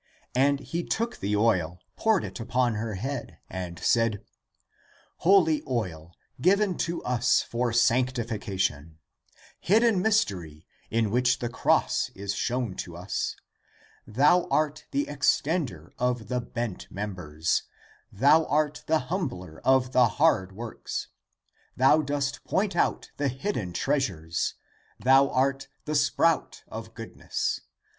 [0.33, 4.25] And he took the oil, poured it upon her head, and said,"
[5.17, 8.97] Holy oil, given to us for sanctification;
[9.59, 13.35] hidden mystery, in which the cross is shown to us;'
[14.17, 17.61] thou art the extender of the bent members;
[18.11, 21.09] thou art the humbler of the hard works;
[21.77, 24.55] thou dost point out the hidden treasures;
[24.97, 27.61] thou art the sproud of good ness.